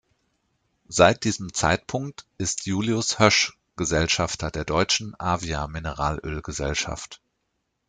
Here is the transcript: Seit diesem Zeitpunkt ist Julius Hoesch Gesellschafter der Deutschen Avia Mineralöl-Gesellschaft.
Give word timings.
Seit 0.87 1.25
diesem 1.25 1.53
Zeitpunkt 1.53 2.25
ist 2.39 2.65
Julius 2.65 3.19
Hoesch 3.19 3.55
Gesellschafter 3.75 4.49
der 4.49 4.65
Deutschen 4.65 5.13
Avia 5.19 5.67
Mineralöl-Gesellschaft. 5.67 7.21